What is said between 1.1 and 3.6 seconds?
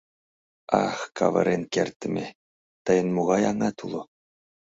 каварен кертдыме, тыйын могай